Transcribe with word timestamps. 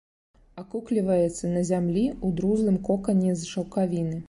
Акукліваецца 0.61 1.51
на 1.51 1.61
зямлі 1.69 2.05
ў 2.13 2.27
друзлым 2.41 2.81
кокане 2.91 3.39
з 3.43 3.55
шаўкавіны. 3.55 4.19